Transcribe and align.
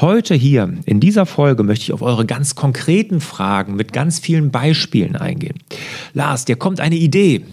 Heute 0.00 0.34
hier 0.34 0.72
in 0.86 0.98
dieser 0.98 1.26
Folge 1.26 1.62
möchte 1.62 1.82
ich 1.82 1.92
auf 1.92 2.00
eure 2.00 2.24
ganz 2.24 2.54
konkreten 2.54 3.20
Fragen 3.20 3.74
mit 3.74 3.92
ganz 3.92 4.18
vielen 4.18 4.50
Beispielen 4.50 5.14
eingehen. 5.14 5.58
Lars, 6.14 6.46
dir 6.46 6.56
kommt 6.56 6.80
eine 6.80 6.94
Idee. 6.94 7.44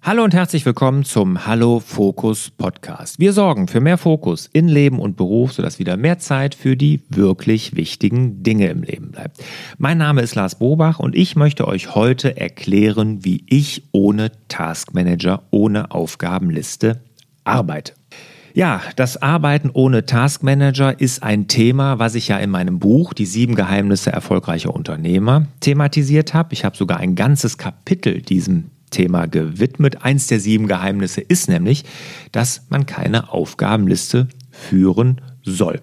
Hallo 0.08 0.24
und 0.24 0.34
herzlich 0.34 0.66
willkommen 0.66 1.04
zum 1.04 1.48
Hallo 1.48 1.82
Fokus 1.82 2.50
Podcast. 2.52 3.20
Wir 3.20 3.34
sorgen 3.34 3.68
für 3.68 3.82
mehr 3.82 3.98
Fokus 3.98 4.48
in 4.48 4.70
Leben 4.70 5.00
und 5.00 5.18
Beruf, 5.18 5.52
sodass 5.52 5.80
wieder 5.80 5.98
mehr 5.98 6.18
Zeit 6.18 6.56
für 6.56 6.78
die 6.78 7.04
wirklich 7.10 7.76
wichtigen 7.76 8.42
Dinge 8.42 8.70
im 8.70 8.84
Leben 8.84 9.12
bleibt. 9.12 9.44
Mein 9.78 9.98
Name 9.98 10.22
ist 10.22 10.36
Lars 10.36 10.60
Bobach 10.60 11.00
und 11.00 11.14
ich 11.14 11.36
möchte 11.36 11.68
euch 11.68 11.94
heute 11.94 12.38
erklären, 12.38 13.26
wie 13.26 13.44
ich 13.50 13.90
ohne 13.92 14.32
Taskmanager, 14.48 15.44
ohne 15.52 15.92
Aufgabenliste 15.92 17.02
arbeite. 17.44 17.92
Ja, 18.58 18.82
das 18.96 19.22
Arbeiten 19.22 19.70
ohne 19.72 20.08
Taskmanager 20.08 21.00
ist 21.00 21.22
ein 21.22 21.48
Thema, 21.48 22.00
was 22.00 22.16
ich 22.16 22.30
ja 22.30 22.40
in 22.40 22.50
meinem 22.50 22.80
Buch 22.80 23.14
Die 23.14 23.28
sieben 23.28 23.54
Geheimnisse 23.54 24.12
erfolgreicher 24.12 24.74
Unternehmer 24.74 25.46
thematisiert 25.60 26.34
habe. 26.34 26.56
Ich 26.56 26.66
habe 26.66 26.76
sogar 26.76 26.98
ein 26.98 27.14
ganzes 27.14 27.60
Kapitel 27.60 28.20
diesem 28.20 28.72
Thema 28.90 29.28
gewidmet. 29.28 30.04
Eins 30.04 30.26
der 30.26 30.40
sieben 30.40 30.68
Geheimnisse 30.68 31.22
ist 31.22 31.50
nämlich, 31.50 31.86
dass 32.32 32.66
man 32.70 32.88
keine 32.88 33.32
Aufgabenliste 33.32 34.28
führen 34.50 35.22
soll. 35.52 35.82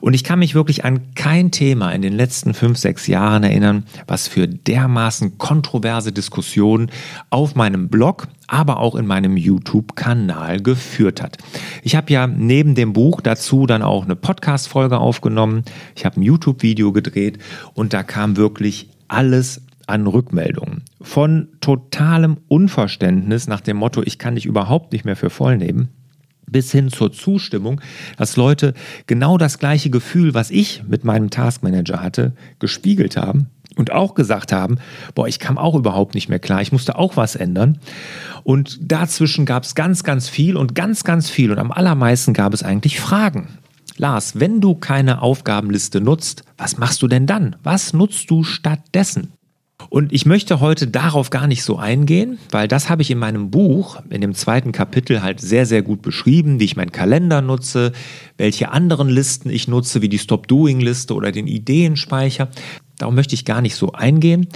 Und 0.00 0.14
ich 0.14 0.24
kann 0.24 0.38
mich 0.38 0.54
wirklich 0.54 0.84
an 0.84 1.14
kein 1.14 1.50
Thema 1.50 1.92
in 1.92 2.02
den 2.02 2.12
letzten 2.12 2.54
fünf, 2.54 2.78
sechs 2.78 3.06
Jahren 3.06 3.42
erinnern, 3.42 3.84
was 4.06 4.28
für 4.28 4.46
dermaßen 4.46 5.38
kontroverse 5.38 6.12
Diskussionen 6.12 6.90
auf 7.30 7.54
meinem 7.54 7.88
Blog, 7.88 8.28
aber 8.46 8.80
auch 8.80 8.94
in 8.94 9.06
meinem 9.06 9.36
YouTube-Kanal 9.36 10.60
geführt 10.60 11.22
hat. 11.22 11.38
Ich 11.82 11.96
habe 11.96 12.12
ja 12.12 12.26
neben 12.26 12.74
dem 12.74 12.92
Buch 12.92 13.20
dazu 13.20 13.66
dann 13.66 13.82
auch 13.82 14.04
eine 14.04 14.16
Podcast-Folge 14.16 14.98
aufgenommen. 14.98 15.64
Ich 15.94 16.04
habe 16.04 16.20
ein 16.20 16.22
YouTube-Video 16.22 16.92
gedreht 16.92 17.38
und 17.74 17.92
da 17.92 18.02
kam 18.02 18.36
wirklich 18.36 18.90
alles 19.08 19.62
an 19.86 20.06
Rückmeldungen. 20.06 20.82
Von 21.00 21.48
totalem 21.60 22.38
Unverständnis 22.48 23.46
nach 23.46 23.60
dem 23.60 23.76
Motto, 23.76 24.02
ich 24.02 24.18
kann 24.18 24.34
dich 24.34 24.46
überhaupt 24.46 24.92
nicht 24.92 25.04
mehr 25.04 25.16
für 25.16 25.30
voll 25.30 25.58
nehmen, 25.58 25.90
bis 26.54 26.70
hin 26.70 26.88
zur 26.88 27.10
Zustimmung, 27.10 27.80
dass 28.16 28.36
Leute 28.36 28.74
genau 29.08 29.38
das 29.38 29.58
gleiche 29.58 29.90
Gefühl, 29.90 30.34
was 30.34 30.52
ich 30.52 30.84
mit 30.86 31.04
meinem 31.04 31.30
Taskmanager 31.30 32.00
hatte, 32.00 32.32
gespiegelt 32.60 33.16
haben 33.16 33.48
und 33.74 33.90
auch 33.90 34.14
gesagt 34.14 34.52
haben, 34.52 34.78
boah, 35.16 35.26
ich 35.26 35.40
kam 35.40 35.58
auch 35.58 35.74
überhaupt 35.74 36.14
nicht 36.14 36.28
mehr 36.28 36.38
klar, 36.38 36.62
ich 36.62 36.70
musste 36.70 36.96
auch 36.96 37.16
was 37.16 37.34
ändern. 37.34 37.80
Und 38.44 38.78
dazwischen 38.80 39.46
gab 39.46 39.64
es 39.64 39.74
ganz, 39.74 40.04
ganz 40.04 40.28
viel 40.28 40.56
und 40.56 40.76
ganz, 40.76 41.02
ganz 41.02 41.28
viel 41.28 41.50
und 41.50 41.58
am 41.58 41.72
allermeisten 41.72 42.34
gab 42.34 42.54
es 42.54 42.62
eigentlich 42.62 43.00
Fragen. 43.00 43.58
Lars, 43.96 44.38
wenn 44.38 44.60
du 44.60 44.76
keine 44.76 45.22
Aufgabenliste 45.22 46.00
nutzt, 46.00 46.44
was 46.56 46.78
machst 46.78 47.02
du 47.02 47.08
denn 47.08 47.26
dann? 47.26 47.56
Was 47.64 47.92
nutzt 47.92 48.30
du 48.30 48.44
stattdessen? 48.44 49.32
Und 49.88 50.12
ich 50.12 50.26
möchte 50.26 50.60
heute 50.60 50.86
darauf 50.86 51.30
gar 51.30 51.46
nicht 51.46 51.62
so 51.62 51.76
eingehen, 51.76 52.38
weil 52.50 52.68
das 52.68 52.88
habe 52.88 53.02
ich 53.02 53.10
in 53.10 53.18
meinem 53.18 53.50
Buch, 53.50 54.00
in 54.10 54.20
dem 54.20 54.34
zweiten 54.34 54.72
Kapitel 54.72 55.22
halt 55.22 55.40
sehr, 55.40 55.66
sehr 55.66 55.82
gut 55.82 56.02
beschrieben, 56.02 56.60
wie 56.60 56.64
ich 56.64 56.76
meinen 56.76 56.92
Kalender 56.92 57.40
nutze, 57.40 57.92
welche 58.36 58.70
anderen 58.70 59.08
Listen 59.08 59.50
ich 59.50 59.68
nutze, 59.68 60.02
wie 60.02 60.08
die 60.08 60.18
Stop-Doing-Liste 60.18 61.14
oder 61.14 61.32
den 61.32 61.46
Ideenspeicher. 61.46 62.48
Darum 62.98 63.16
möchte 63.16 63.34
ich 63.34 63.44
gar 63.44 63.60
nicht 63.60 63.74
so 63.74 63.92
eingehen. 63.92 64.46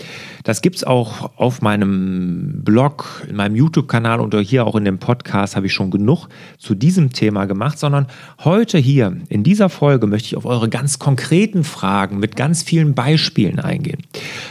Das 0.44 0.62
gibt 0.62 0.76
es 0.76 0.84
auch 0.84 1.36
auf 1.36 1.60
meinem 1.60 2.62
Blog, 2.62 3.26
in 3.28 3.34
meinem 3.34 3.56
YouTube-Kanal 3.56 4.20
und 4.20 4.34
hier 4.40 4.64
auch 4.64 4.76
in 4.76 4.84
dem 4.84 4.98
Podcast 4.98 5.56
habe 5.56 5.66
ich 5.66 5.72
schon 5.72 5.90
genug 5.90 6.28
zu 6.56 6.76
diesem 6.76 7.12
Thema 7.12 7.46
gemacht, 7.46 7.78
sondern 7.78 8.06
heute 8.44 8.78
hier 8.78 9.16
in 9.28 9.42
dieser 9.42 9.68
Folge 9.68 10.06
möchte 10.06 10.26
ich 10.26 10.36
auf 10.36 10.46
eure 10.46 10.68
ganz 10.68 11.00
konkreten 11.00 11.64
Fragen 11.64 12.20
mit 12.20 12.36
ganz 12.36 12.62
vielen 12.62 12.94
Beispielen 12.94 13.58
eingehen. 13.58 14.02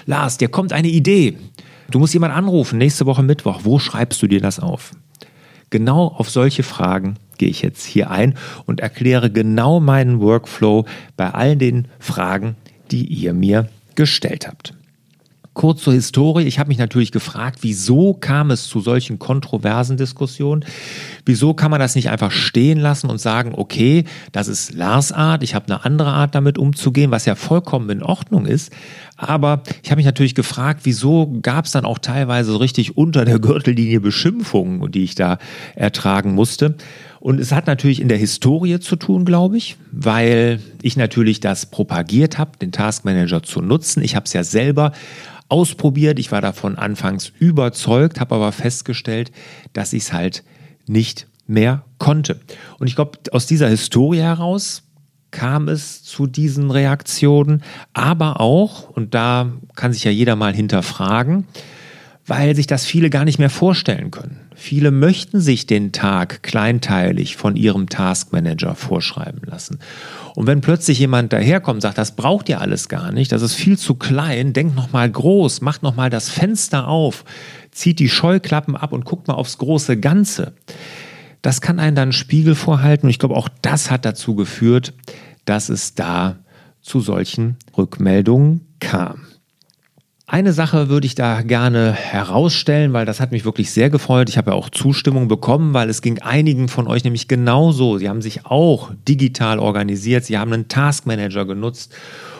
Lars, 0.05 0.37
dir 0.37 0.49
kommt 0.49 0.73
eine 0.73 0.89
Idee. 0.89 1.37
Du 1.89 1.99
musst 1.99 2.13
jemanden 2.13 2.35
anrufen 2.35 2.77
nächste 2.77 3.05
Woche 3.05 3.23
Mittwoch. 3.23 3.61
Wo 3.63 3.79
schreibst 3.79 4.21
du 4.21 4.27
dir 4.27 4.41
das 4.41 4.59
auf? 4.59 4.91
Genau 5.69 6.07
auf 6.07 6.29
solche 6.29 6.63
Fragen 6.63 7.15
gehe 7.37 7.49
ich 7.49 7.61
jetzt 7.61 7.85
hier 7.85 8.09
ein 8.11 8.35
und 8.65 8.81
erkläre 8.81 9.31
genau 9.31 9.79
meinen 9.79 10.19
Workflow 10.19 10.85
bei 11.15 11.29
all 11.29 11.55
den 11.55 11.87
Fragen, 11.99 12.55
die 12.91 13.05
ihr 13.05 13.33
mir 13.33 13.69
gestellt 13.97 14.47
habt. 14.47 14.73
Kurz 15.53 15.81
zur 15.81 15.93
Historie. 15.93 16.43
Ich 16.43 16.59
habe 16.59 16.67
mich 16.67 16.77
natürlich 16.77 17.11
gefragt, 17.11 17.59
wieso 17.61 18.13
kam 18.13 18.51
es 18.51 18.67
zu 18.67 18.79
solchen 18.79 19.17
kontroversen 19.17 19.97
Diskussionen? 19.97 20.63
Wieso 21.25 21.55
kann 21.55 21.71
man 21.71 21.79
das 21.79 21.95
nicht 21.95 22.11
einfach 22.11 22.29
stehen 22.29 22.77
lassen 22.77 23.09
und 23.09 23.19
sagen, 23.19 23.53
okay, 23.55 24.03
das 24.31 24.49
ist 24.49 24.75
Lars 24.75 25.11
Art, 25.11 25.41
ich 25.41 25.55
habe 25.55 25.65
eine 25.65 25.83
andere 25.83 26.11
Art 26.11 26.35
damit 26.35 26.59
umzugehen, 26.59 27.09
was 27.09 27.25
ja 27.25 27.33
vollkommen 27.33 27.89
in 27.89 28.03
Ordnung 28.03 28.45
ist. 28.45 28.71
Aber 29.15 29.63
ich 29.81 29.89
habe 29.89 29.97
mich 29.97 30.05
natürlich 30.05 30.35
gefragt, 30.35 30.81
wieso 30.83 31.39
gab 31.41 31.65
es 31.65 31.71
dann 31.71 31.85
auch 31.85 31.97
teilweise 31.97 32.51
so 32.51 32.57
richtig 32.57 32.95
unter 32.95 33.25
der 33.25 33.39
Gürtellinie 33.39 33.99
Beschimpfungen, 33.99 34.91
die 34.91 35.03
ich 35.03 35.15
da 35.15 35.39
ertragen 35.73 36.35
musste. 36.35 36.75
Und 37.27 37.41
es 37.41 37.51
hat 37.51 37.67
natürlich 37.67 37.99
in 37.99 38.07
der 38.07 38.17
Historie 38.17 38.79
zu 38.79 38.95
tun, 38.95 39.25
glaube 39.25 39.57
ich, 39.57 39.75
weil 39.91 40.61
ich 40.81 40.95
natürlich 40.95 41.41
das 41.41 41.65
propagiert 41.65 42.37
habe, 42.37 42.57
den 42.57 42.71
Taskmanager 42.71 43.43
zu 43.43 43.59
nutzen. 43.59 44.01
Ich 44.01 44.15
habe 44.15 44.23
es 44.23 44.31
ja 44.31 44.45
selber 44.45 44.93
ausprobiert. 45.49 46.19
Ich 46.19 46.31
war 46.31 46.39
davon 46.39 46.77
anfangs 46.77 47.33
überzeugt, 47.37 48.21
habe 48.21 48.35
aber 48.35 48.53
festgestellt, 48.53 49.33
dass 49.73 49.91
ich 49.91 50.03
es 50.03 50.13
halt 50.13 50.45
nicht 50.87 51.27
mehr 51.47 51.83
konnte. 51.97 52.39
Und 52.79 52.87
ich 52.87 52.95
glaube, 52.95 53.19
aus 53.33 53.45
dieser 53.45 53.67
Historie 53.67 54.21
heraus 54.21 54.83
kam 55.29 55.67
es 55.67 56.05
zu 56.05 56.27
diesen 56.27 56.71
Reaktionen, 56.71 57.61
aber 57.91 58.39
auch, 58.39 58.89
und 58.89 59.15
da 59.15 59.51
kann 59.75 59.91
sich 59.91 60.05
ja 60.05 60.11
jeder 60.11 60.37
mal 60.37 60.55
hinterfragen, 60.55 61.45
weil 62.27 62.55
sich 62.55 62.67
das 62.67 62.85
viele 62.85 63.09
gar 63.09 63.25
nicht 63.25 63.39
mehr 63.39 63.49
vorstellen 63.49 64.11
können. 64.11 64.41
Viele 64.53 64.91
möchten 64.91 65.39
sich 65.39 65.65
den 65.65 65.93
Tag 65.93 66.43
kleinteilig 66.43 67.37
von 67.37 67.55
ihrem 67.55 67.87
Taskmanager 67.87 68.75
vorschreiben 68.75 69.41
lassen. 69.45 69.79
Und 70.35 70.45
wenn 70.45 70.61
plötzlich 70.61 70.99
jemand 70.99 71.31
daherkommt 71.31 71.81
sagt, 71.81 71.97
das 71.97 72.15
braucht 72.15 72.49
ihr 72.49 72.59
alles 72.59 72.89
gar 72.89 73.11
nicht, 73.11 73.31
das 73.31 73.41
ist 73.41 73.53
viel 73.53 73.77
zu 73.77 73.95
klein, 73.95 74.53
denkt 74.53 74.75
noch 74.75 74.91
mal 74.91 75.09
groß, 75.09 75.61
macht 75.61 75.83
noch 75.83 75.95
mal 75.95 76.09
das 76.09 76.29
Fenster 76.29 76.87
auf, 76.87 77.23
zieht 77.71 77.99
die 77.99 78.09
Scheuklappen 78.09 78.75
ab 78.75 78.91
und 78.91 79.05
guckt 79.05 79.27
mal 79.27 79.35
aufs 79.35 79.57
große 79.57 79.97
Ganze. 79.97 80.53
Das 81.41 81.61
kann 81.61 81.79
einen 81.79 81.95
dann 81.95 82.11
Spiegel 82.11 82.55
vorhalten 82.55 83.05
und 83.05 83.11
ich 83.11 83.19
glaube, 83.19 83.35
auch 83.35 83.49
das 83.61 83.89
hat 83.89 84.03
dazu 84.03 84.35
geführt, 84.35 84.93
dass 85.45 85.69
es 85.69 85.95
da 85.95 86.39
zu 86.81 86.99
solchen 86.99 87.55
Rückmeldungen 87.77 88.61
kam. 88.79 89.21
Eine 90.29 90.51
Sache 90.51 90.89
würde 90.89 91.07
ich 91.07 91.15
da 91.15 91.41
gerne 91.41 91.93
herausstellen, 91.93 92.91
weil 92.91 93.05
das 93.05 93.21
hat 93.21 93.31
mich 93.31 93.45
wirklich 93.45 93.71
sehr 93.71 93.89
gefreut. 93.89 94.27
Ich 94.27 94.37
habe 94.37 94.51
ja 94.51 94.57
auch 94.57 94.69
Zustimmung 94.69 95.29
bekommen, 95.29 95.73
weil 95.73 95.89
es 95.89 96.01
ging 96.01 96.19
einigen 96.19 96.67
von 96.67 96.85
euch 96.85 97.05
nämlich 97.05 97.29
genauso. 97.29 97.97
Sie 97.97 98.09
haben 98.09 98.21
sich 98.21 98.45
auch 98.45 98.91
digital 99.07 99.57
organisiert, 99.57 100.25
sie 100.25 100.37
haben 100.37 100.51
einen 100.51 100.67
Taskmanager 100.67 101.45
genutzt 101.45 101.95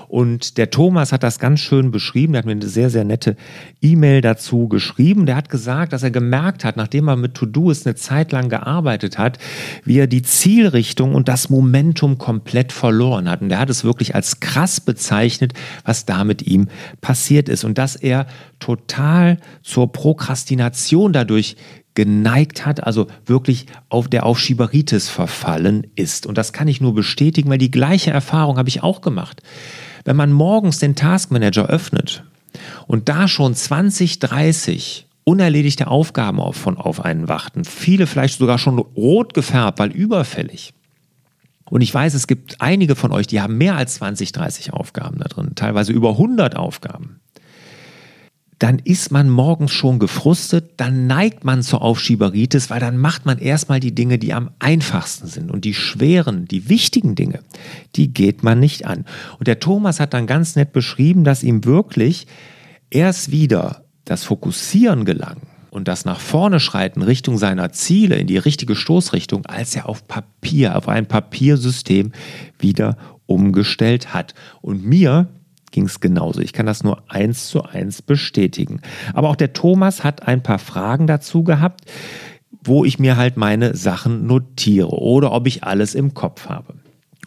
Und 0.08 0.58
der 0.58 0.70
Thomas 0.70 1.12
hat 1.12 1.24
das 1.24 1.40
ganz 1.40 1.60
schön 1.60 1.92
beschrieben. 1.92 2.34
Er 2.34 2.40
hat 2.40 2.46
mir 2.46 2.54
eine 2.54 2.68
sehr, 2.68 2.90
sehr 2.90 3.04
nette 3.04 3.36
E-Mail 3.82 4.22
dazu 4.22 4.68
geschrieben. 4.68 5.26
Der 5.26 5.36
hat 5.36 5.50
gesagt, 5.50 5.92
dass 5.94 6.04
er 6.04 6.12
gemerkt 6.12 6.64
hat, 6.64 6.78
nachdem 6.78 7.08
er 7.10 7.16
mit 7.16 7.34
To-Doist 7.36 7.86
eine 7.86 7.96
Zeit 7.96 8.32
lang 8.32 8.50
gearbeitet 8.50 9.18
hat, 9.18 9.38
wie 9.84 10.00
er 10.00 10.08
die 10.08 10.22
Zielrichtung 10.22 11.14
und 11.14 11.28
das 11.28 11.50
Momentum 11.50 12.18
komplett 12.18 12.72
verloren 12.72 13.30
hat. 13.30 13.42
Und 13.42 13.52
er 13.52 13.60
hat 13.60 13.70
es 13.70 13.84
wirklich 13.84 14.16
als 14.16 14.40
krass 14.40 14.80
bezeichnet, 14.80 15.54
was 15.84 16.06
da 16.06 16.24
mit 16.24 16.42
ihm 16.44 16.68
passiert 17.02 17.50
ist. 17.50 17.64
Und 17.64 17.78
dass 17.78 17.96
er 17.96 18.28
total 18.60 19.38
zur 19.62 19.92
Prokrastination 19.92 21.12
dadurch 21.12 21.58
geneigt 21.98 22.66
hat, 22.66 22.84
also 22.84 23.08
wirklich 23.26 23.66
auf 23.90 24.08
der 24.08 24.24
Aufschieberitis 24.24 25.10
verfallen 25.10 25.88
ist. 25.96 26.28
Und 26.28 26.38
das 26.38 26.54
kann 26.54 26.68
ich 26.68 26.80
nur 26.80 26.94
bestätigen, 26.94 27.50
weil 27.50 27.58
die 27.58 27.72
gleiche 27.72 28.12
Erfahrung 28.12 28.58
habe 28.58 28.70
ich 28.70 28.84
auch 28.84 29.02
gemacht. 29.02 29.42
Wenn 30.08 30.16
man 30.16 30.32
morgens 30.32 30.80
den 30.80 30.96
Taskmanager 30.96 31.68
öffnet 31.68 32.24
und 32.88 33.10
da 33.10 33.28
schon 33.28 33.54
20, 33.54 34.20
30 34.20 35.06
unerledigte 35.26 35.88
Aufgaben 35.88 36.40
auf, 36.40 36.56
von 36.56 36.78
auf 36.78 37.04
einen 37.04 37.28
warten, 37.28 37.66
viele 37.66 38.08
vielleicht 38.08 38.40
sogar 38.40 38.58
schon 38.58 38.80
rot 38.80 39.34
gefärbt, 39.34 39.80
weil 39.80 39.92
überfällig. 39.92 40.74
Und 41.66 41.82
ich 41.82 41.94
weiß, 41.94 42.14
es 42.14 42.26
gibt 42.26 42.62
einige 42.62 42.96
von 42.96 43.12
euch, 43.12 43.28
die 43.28 43.42
haben 43.42 43.58
mehr 43.58 43.76
als 43.76 43.96
20, 43.96 44.32
30 44.32 44.72
Aufgaben 44.72 45.18
da 45.18 45.26
drin, 45.28 45.56
teilweise 45.56 45.92
über 45.92 46.12
100 46.12 46.56
Aufgaben 46.56 47.20
dann 48.60 48.80
ist 48.80 49.12
man 49.12 49.30
morgens 49.30 49.72
schon 49.72 50.00
gefrustet, 50.00 50.72
dann 50.78 51.06
neigt 51.06 51.44
man 51.44 51.62
zur 51.62 51.82
Aufschieberitis, 51.84 52.70
weil 52.70 52.80
dann 52.80 52.98
macht 52.98 53.26
man 53.26 53.38
erstmal 53.38 53.80
die 53.80 53.94
Dinge, 53.94 54.18
die 54.18 54.34
am 54.34 54.50
einfachsten 54.60 55.28
sind. 55.28 55.52
Und 55.52 55.64
die 55.64 55.76
schweren, 55.76 56.46
die 56.46 56.68
wichtigen 56.68 57.14
Dinge, 57.14 57.40
die 57.96 58.12
geht 58.14 58.44
man 58.44 58.60
nicht 58.60 58.86
an. 58.88 59.06
Und 59.38 59.48
der 59.48 59.60
Thomas 59.60 60.00
hat 60.00 60.14
dann 60.14 60.26
ganz 60.26 60.56
nett 60.56 60.74
beschrieben, 60.74 61.24
dass 61.24 61.44
ihm 61.44 61.66
wirklich 61.66 62.26
erst 62.90 63.32
wieder 63.32 63.84
das 64.06 64.24
Fokussieren 64.24 65.06
gelang 65.06 65.38
und 65.70 65.88
das 65.88 66.06
nach 66.06 66.20
vorne 66.20 66.60
schreiten 66.60 67.04
Richtung 67.04 67.38
seiner 67.38 67.72
Ziele 67.72 68.16
in 68.16 68.26
die 68.26 68.38
richtige 68.38 68.76
Stoßrichtung, 68.76 69.46
als 69.46 69.76
er 69.76 69.88
auf 69.88 70.08
Papier, 70.08 70.76
auf 70.76 70.88
ein 70.88 71.06
Papiersystem 71.06 72.12
wieder 72.58 72.98
umgestellt 73.28 74.16
hat. 74.16 74.34
Und 74.62 74.84
mir 74.84 75.28
ging 75.72 75.86
es 75.86 76.00
genauso. 76.00 76.42
Ich 76.42 76.54
kann 76.54 76.66
das 76.66 76.84
nur 76.84 77.04
eins 77.08 77.48
zu 77.48 77.64
eins 77.64 78.02
bestätigen. 78.02 78.82
Aber 79.14 79.30
auch 79.30 79.36
der 79.36 79.54
Thomas 79.54 80.04
hat 80.04 80.28
ein 80.28 80.44
paar 80.44 80.60
Fragen 80.60 81.08
dazu 81.08 81.44
gehabt, 81.44 81.82
wo 82.64 82.86
ich 82.86 83.00
mir 83.00 83.18
halt 83.18 83.38
meine 83.38 83.76
Sachen 83.76 84.28
notiere 84.28 84.90
oder 84.90 85.32
ob 85.32 85.48
ich 85.48 85.64
alles 85.64 85.96
im 85.96 86.14
Kopf 86.14 86.48
habe. 86.48 86.76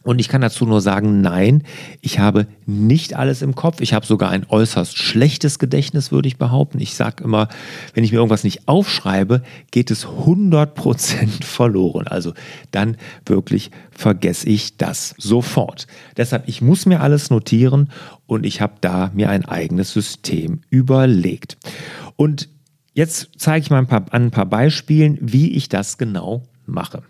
Und 0.02 0.18
ich 0.18 0.28
kann 0.28 0.40
dazu 0.40 0.64
nur 0.64 0.80
sagen, 0.80 1.20
nein, 1.20 1.64
ich 2.00 2.18
habe 2.18 2.46
nicht 2.64 3.14
alles 3.14 3.42
im 3.42 3.54
Kopf. 3.54 3.80
Ich 3.80 3.92
habe 3.92 4.06
sogar 4.06 4.30
ein 4.30 4.46
äußerst 4.48 4.96
schlechtes 4.96 5.58
Gedächtnis, 5.58 6.10
würde 6.10 6.28
ich 6.28 6.38
behaupten. 6.38 6.80
Ich 6.80 6.94
sage 6.94 7.22
immer, 7.22 7.48
wenn 7.92 8.04
ich 8.04 8.12
mir 8.12 8.18
irgendwas 8.18 8.44
nicht 8.44 8.66
aufschreibe, 8.66 9.42
geht 9.70 9.90
es 9.90 10.06
100% 10.06 11.44
verloren. 11.44 12.06
Also 12.06 12.32
dann 12.70 12.96
wirklich 13.26 13.70
vergesse 13.90 14.48
ich 14.48 14.78
das 14.78 15.14
sofort. 15.18 15.86
Deshalb, 16.16 16.48
ich 16.48 16.62
muss 16.62 16.86
mir 16.86 17.02
alles 17.02 17.28
notieren 17.28 17.90
und 18.26 18.46
ich 18.46 18.62
habe 18.62 18.74
da 18.80 19.10
mir 19.12 19.28
ein 19.28 19.44
eigenes 19.44 19.92
System 19.92 20.62
überlegt. 20.70 21.58
Und 22.16 22.48
jetzt 22.94 23.30
zeige 23.36 23.64
ich 23.64 23.70
mal 23.70 23.78
ein 23.78 23.86
paar, 23.86 24.06
an 24.10 24.24
ein 24.24 24.30
paar 24.30 24.46
Beispielen, 24.46 25.18
wie 25.20 25.52
ich 25.52 25.68
das 25.68 25.98
genau 25.98 26.44
mache. 26.64 27.02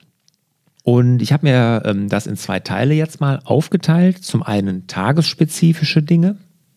Und 0.83 1.21
ich 1.21 1.33
habe 1.33 1.47
mir 1.47 1.83
ähm, 1.85 2.09
das 2.09 2.27
in 2.27 2.37
zwei 2.37 2.61
Teile 2.61 2.95
jetzt 2.95 3.21
mal 3.21 3.41
aufgeteilt. 3.45 4.25
Zum 4.25 4.43
einen 4.43 4.87
tagesspezifische 4.87 6.03
Dinge, 6.03 6.37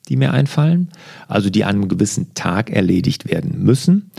die 0.09 0.17
mir 0.17 0.33
einfallen, 0.33 0.89
also 1.27 1.49
die 1.49 1.63
an 1.63 1.75
einem 1.75 1.87
gewissen 1.87 2.33
Tag 2.33 2.69
erledigt 2.69 3.29
werden 3.29 3.63
müssen. 3.63 4.11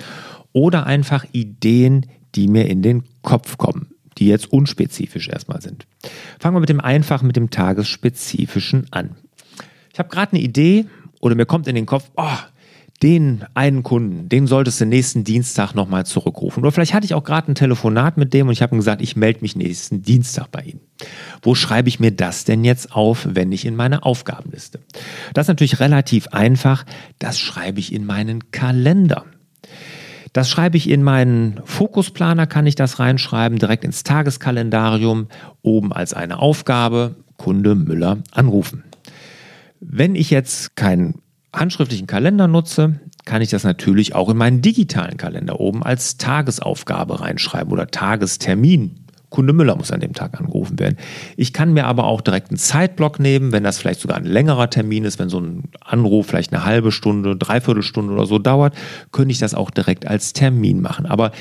Oder 0.52 0.86
einfach 0.86 1.26
Ideen, 1.32 2.06
die 2.34 2.48
mir 2.48 2.69
in 2.69 2.82
den 2.82 3.04
Kopf 3.22 3.58
kommen, 3.58 3.88
die 4.19 4.26
jetzt 4.26 4.52
unspezifisch 4.52 5.28
erstmal 5.28 5.60
sind. 5.60 5.86
Fangen 6.38 6.56
wir 6.56 6.60
mit 6.60 6.69
dem 6.69 6.81
einfachen, 6.81 7.26
mit 7.26 7.36
dem 7.36 7.50
tagesspezifischen 7.50 8.86
an. 8.90 9.16
Ich 9.92 9.98
habe 9.98 10.08
gerade 10.08 10.32
eine 10.32 10.42
Idee 10.42 10.86
oder 11.20 11.34
mir 11.34 11.46
kommt 11.46 11.69
in 11.69 11.75
den 11.75 11.86
Kopf, 11.86 12.10
oh, 12.16 12.38
den 13.02 13.44
einen 13.55 13.82
Kunden, 13.82 14.29
den 14.29 14.46
solltest 14.46 14.81
du 14.81 14.87
nächsten 14.87 15.25
Dienstag 15.25 15.75
nochmal 15.75 16.06
zurückrufen. 16.06 16.62
Oder 16.62 16.73
vielleicht 16.73 16.94
hatte 16.94 17.05
ich 17.05 17.14
auch 17.14 17.25
gerade 17.25 17.50
ein 17.50 17.55
Telefonat 17.55 18.17
mit 18.17 18.32
dem 18.32 18.46
und 18.46 18.52
ich 18.52 18.62
habe 18.62 18.75
ihm 18.75 18.79
gesagt, 18.79 19.02
ich 19.02 19.17
melde 19.17 19.41
mich 19.43 19.56
nächsten 19.56 20.02
Dienstag 20.02 20.50
bei 20.50 20.62
Ihnen. 20.62 20.81
Wo 21.43 21.55
schreibe 21.55 21.88
ich 21.88 22.00
mir 22.00 22.12
das 22.12 22.44
denn 22.44 22.64
jetzt 22.64 22.94
auf, 22.94 23.29
wenn 23.31 23.52
ich 23.52 23.67
in 23.67 23.76
meine 23.76 24.05
Aufgabenliste? 24.05 24.81
Das 25.35 25.44
ist 25.44 25.49
natürlich 25.49 25.81
relativ 25.81 26.29
einfach. 26.29 26.85
Das 27.19 27.38
schreibe 27.38 27.81
ich 27.81 27.93
in 27.93 28.06
meinen 28.06 28.50
Kalender. 28.52 29.25
Das 30.32 30.50
schreibe 30.50 30.76
ich 30.76 30.88
in 30.88 31.02
meinen 31.02 31.61
Fokusplaner, 31.64 32.46
kann 32.46 32.67
ich 32.67 32.75
das 32.75 32.99
reinschreiben, 32.99 33.58
direkt 33.58 33.85
ins 33.85 34.02
Tageskalendarium, 34.02 35.29
oben 35.62 35.93
als 35.93 36.12
eine 36.12 36.41
Aufgabe, 36.41 37.17
Kunde 37.37 37.75
Müller 37.75 38.19
anrufen. 38.32 38.82
Wenn 39.79 40.14
ich 40.14 40.31
jetzt 40.31 40.75
keinen 40.75 41.20
handschriftlichen 41.55 42.06
Kalender 42.06 42.49
nutze, 42.49 43.01
kann 43.25 43.43
ich 43.43 43.51
das 43.51 43.65
natürlich 43.65 44.15
auch 44.15 44.29
in 44.29 44.37
meinen 44.37 44.62
digitalen 44.62 45.17
Kalender 45.17 45.61
oben 45.61 45.83
als 45.83 46.19
Tagesaufgabe 46.19 47.21
reinschreiben 47.21 47.73
oder 47.73 47.87
Tagestermin. 47.87 49.01
Kunde 49.35 49.53
Müller 49.53 49.75
muss 49.75 49.91
an 49.91 49.99
dem 49.99 50.12
Tag 50.12 50.39
angerufen 50.39 50.79
werden. 50.79 50.97
Ich 51.37 51.53
kann 51.53 51.73
mir 51.73 51.87
aber 51.87 52.05
auch 52.05 52.21
direkt 52.21 52.51
einen 52.51 52.56
Zeitblock 52.56 53.19
nehmen, 53.19 53.51
wenn 53.51 53.65
das 53.65 53.79
vielleicht 53.79 54.01
sogar 54.01 54.17
ein 54.17 54.25
längerer 54.25 54.71
Termin 54.71 55.05
ist, 55.05 55.19
wenn 55.19 55.29
so 55.29 55.41
ein 55.41 55.65
Anruf 55.81 56.29
vielleicht 56.29 56.53
eine 56.53 56.65
halbe 56.65 56.93
Stunde, 56.93 57.35
dreiviertel 57.35 57.83
Stunde 57.83 58.12
oder 58.12 58.27
so 58.27 58.39
dauert, 58.39 58.77
könnte 59.11 59.33
ich 59.33 59.41
das 59.41 59.55
auch 59.55 59.71
direkt 59.71 60.06
als 60.06 60.35
Termin 60.35 60.81
machen. 60.81 61.06
Aber 61.06 61.33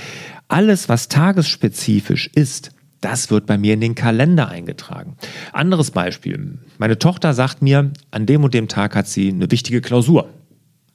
alles, 0.48 0.89
was 0.89 1.07
tagesspezifisch 1.07 2.31
ist, 2.33 2.71
das 3.03 3.29
wird 3.29 3.45
bei 3.45 3.57
mir 3.57 3.73
in 3.73 3.81
den 3.81 3.95
Kalender 3.95 4.47
eingetragen. 4.47 5.15
Anderes 5.51 5.91
Beispiel. 5.91 6.59
Meine 6.77 7.00
Tochter 7.00 7.33
sagt 7.33 7.61
mir, 7.61 7.91
an 8.11 8.25
dem 8.25 8.44
und 8.44 8.53
dem 8.53 8.67
Tag 8.67 8.95
hat 8.95 9.07
sie 9.07 9.29
eine 9.29 9.51
wichtige 9.51 9.81
Klausur. 9.81 10.29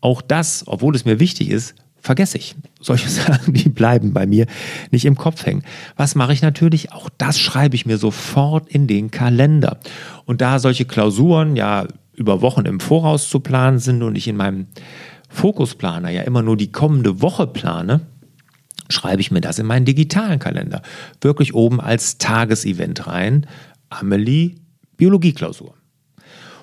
Auch 0.00 0.22
das, 0.22 0.64
obwohl 0.66 0.94
es 0.94 1.04
mir 1.04 1.20
wichtig 1.20 1.50
ist, 1.50 1.74
vergesse 2.00 2.38
ich. 2.38 2.54
Solche 2.80 3.08
Sachen, 3.10 3.52
die 3.52 3.68
bleiben 3.68 4.12
bei 4.12 4.26
mir 4.26 4.46
nicht 4.90 5.04
im 5.04 5.16
Kopf 5.16 5.44
hängen. 5.44 5.64
Was 5.96 6.14
mache 6.14 6.32
ich 6.32 6.42
natürlich? 6.42 6.92
Auch 6.92 7.10
das 7.18 7.38
schreibe 7.38 7.76
ich 7.76 7.86
mir 7.86 7.98
sofort 7.98 8.68
in 8.68 8.86
den 8.86 9.10
Kalender. 9.10 9.78
Und 10.24 10.40
da 10.40 10.58
solche 10.58 10.84
Klausuren 10.84 11.56
ja 11.56 11.86
über 12.14 12.40
Wochen 12.42 12.64
im 12.64 12.80
Voraus 12.80 13.28
zu 13.28 13.40
planen 13.40 13.78
sind 13.78 14.02
und 14.02 14.16
ich 14.16 14.28
in 14.28 14.36
meinem 14.36 14.66
Fokusplaner 15.28 16.10
ja 16.10 16.22
immer 16.22 16.42
nur 16.42 16.56
die 16.56 16.72
kommende 16.72 17.20
Woche 17.20 17.46
plane, 17.46 18.00
schreibe 18.90 19.20
ich 19.20 19.30
mir 19.30 19.40
das 19.40 19.58
in 19.58 19.66
meinen 19.66 19.84
digitalen 19.84 20.38
Kalender. 20.38 20.82
Wirklich 21.20 21.54
oben 21.54 21.80
als 21.80 22.18
Tagesevent 22.18 23.06
rein. 23.06 23.46
Amelie, 23.90 24.56
Biologieklausur. 24.96 25.74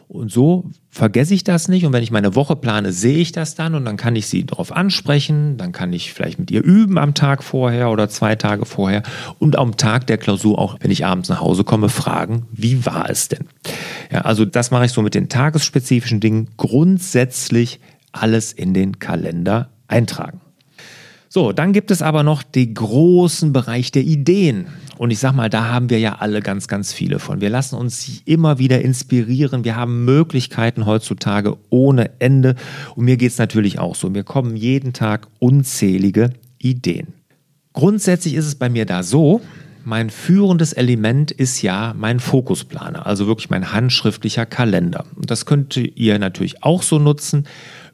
Und 0.08 0.32
so 0.32 0.70
vergesse 0.90 1.34
ich 1.34 1.44
das 1.44 1.68
nicht. 1.68 1.86
Und 1.86 1.94
wenn 1.94 2.04
ich 2.04 2.12
meine 2.12 2.36
Woche 2.36 2.56
plane, 2.56 2.92
sehe 2.92 3.18
ich 3.18 3.32
das 3.32 3.56
dann 3.56 3.74
und 3.74 3.86
dann 3.86 3.98
kann 3.98 4.16
ich 4.16 4.28
sie 4.28 4.46
darauf 4.46 4.72
ansprechen. 4.72 5.58
Dann 5.58 5.72
kann 5.72 5.94
ich 5.94 6.14
vielleicht 6.14 6.38
mit 6.38 6.52
ihr 6.52 6.64
üben 6.64 6.98
am 6.98 7.16
Tag 7.16 7.44
vorher 7.44 7.90
oder 7.90 8.08
zwei 8.08 8.36
Tage 8.36 8.66
vorher 8.66 9.02
und 9.40 9.58
am 9.58 9.78
Tag 9.78 10.06
der 10.08 10.18
Klausur 10.18 10.60
auch, 10.60 10.78
wenn 10.80 10.92
ich 10.92 11.06
abends 11.06 11.30
nach 11.30 11.42
Hause 11.42 11.64
komme, 11.64 11.90
fragen, 11.90 12.46
wie 12.52 12.86
war 12.86 13.10
es 13.10 13.30
denn? 13.30 13.48
Ja, 14.12 14.22
also 14.22 14.46
das 14.46 14.70
mache 14.70 14.86
ich 14.86 14.92
so 14.92 15.02
mit 15.02 15.16
den 15.16 15.28
tagesspezifischen 15.28 16.20
Dingen. 16.20 16.50
Grundsätzlich 16.56 17.80
alles 18.12 18.54
in 18.54 18.74
den 18.74 19.00
Kalender 19.00 19.72
eintragen. 19.88 20.40
So, 21.36 21.52
dann 21.52 21.74
gibt 21.74 21.92
es 21.92 22.02
aber 22.02 22.24
noch 22.24 22.44
den 22.44 22.74
großen 22.74 23.52
Bereich 23.52 23.92
der 23.92 24.04
Ideen. 24.04 24.68
Und 24.98 25.12
ich 25.12 25.20
sag 25.20 25.34
mal, 25.34 25.50
da 25.50 25.66
haben 25.66 25.90
wir 25.90 26.00
ja 26.00 26.20
alle 26.20 26.42
ganz, 26.42 26.70
ganz 26.70 26.94
viele 26.94 27.20
von. 27.20 27.42
Wir 27.42 27.50
lassen 27.50 27.76
uns 27.76 28.22
immer 28.24 28.58
wieder 28.58 28.82
inspirieren. 28.82 29.66
Wir 29.66 29.76
haben 29.76 30.06
Möglichkeiten 30.06 30.86
heutzutage 30.86 31.58
ohne 31.70 32.12
Ende. 32.20 32.56
Und 32.96 33.04
mir 33.04 33.18
geht 33.18 33.34
es 33.34 33.38
natürlich 33.38 33.80
auch 33.80 33.96
so. 33.96 34.10
Mir 34.10 34.24
kommen 34.24 34.56
jeden 34.56 34.94
Tag 34.94 35.28
unzählige 35.40 36.30
Ideen. 36.58 37.08
Grundsätzlich 37.74 38.36
ist 38.36 38.48
es 38.48 38.56
bei 38.56 38.70
mir 38.70 38.86
da 38.86 39.04
so, 39.04 39.42
mein 39.84 40.12
führendes 40.12 40.72
Element 40.72 41.32
ist 41.32 41.62
ja 41.62 41.94
mein 41.98 42.22
Fokusplaner, 42.22 43.06
also 43.06 43.28
wirklich 43.28 43.50
mein 43.50 43.74
handschriftlicher 43.74 44.46
Kalender. 44.46 45.06
Und 45.16 45.30
das 45.30 45.46
könnt 45.46 45.76
ihr 45.76 46.18
natürlich 46.18 46.64
auch 46.64 46.82
so 46.82 46.98
nutzen 46.98 47.46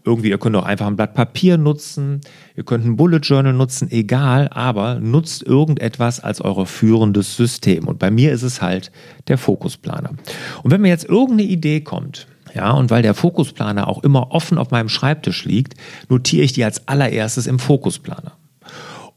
irgendwie, 0.03 0.29
ihr 0.29 0.38
könnt 0.38 0.55
auch 0.55 0.65
einfach 0.65 0.88
ein 0.88 0.96
Blatt 0.96 1.13
Papier 1.13 1.58
nutzen, 1.58 2.22
ihr 2.55 2.63
könnt 2.63 2.86
ein 2.86 2.96
Bullet 2.96 3.20
Journal 3.20 3.53
nutzen, 3.53 3.91
egal, 3.91 4.50
aber 4.50 5.00
nutzt 5.00 5.43
irgendetwas 5.43 6.20
als 6.20 6.41
euer 6.41 6.65
führendes 6.65 7.36
System. 7.36 7.88
Und 7.88 8.00
bei 8.00 8.12
mir 8.12 8.31
ist 8.31 8.43
es 8.43 8.62
halt 8.62 8.91
der 9.27 9.38
Fokusplaner. 9.38 10.12
Und 10.63 10.72
wenn 10.72 10.81
mir 10.81 10.89
jetzt 10.89 11.05
irgendeine 11.05 11.43
Idee 11.43 11.81
kommt, 11.81 12.27
ja, 12.53 12.72
und 12.72 12.89
weil 12.89 13.01
der 13.01 13.13
Fokusplaner 13.13 13.88
auch 13.88 14.03
immer 14.03 14.31
offen 14.31 14.58
auf 14.58 14.72
meinem 14.72 14.89
Schreibtisch 14.89 15.46
liegt, 15.46 15.75
notiere 16.10 16.43
ich 16.43 16.53
die 16.53 16.65
als 16.65 16.88
allererstes 16.88 17.48
im 17.48 17.60
Fokusplaner. 17.60 18.34